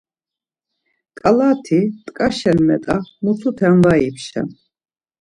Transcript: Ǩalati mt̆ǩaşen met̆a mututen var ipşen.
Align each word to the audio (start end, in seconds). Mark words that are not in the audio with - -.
Ǩalati 1.19 1.79
mt̆ǩaşen 1.93 2.59
met̆a 2.67 2.97
mututen 3.23 3.75
var 3.83 3.97
ipşen. 4.07 4.47